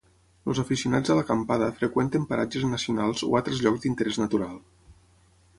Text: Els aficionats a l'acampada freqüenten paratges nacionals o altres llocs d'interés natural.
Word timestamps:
Els 0.51 0.61
aficionats 0.61 1.11
a 1.15 1.17
l'acampada 1.19 1.67
freqüenten 1.81 2.25
paratges 2.33 2.67
nacionals 2.71 3.23
o 3.31 3.33
altres 3.41 3.63
llocs 3.67 3.85
d'interés 3.85 4.23
natural. 4.27 4.61